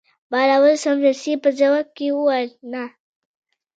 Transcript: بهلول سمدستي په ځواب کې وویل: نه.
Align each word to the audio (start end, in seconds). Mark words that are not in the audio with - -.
بهلول 0.31 0.75
سمدستي 0.83 1.33
په 1.43 1.49
ځواب 1.59 1.87
کې 1.97 2.07
وویل: 2.15 2.49
نه. 2.71 2.83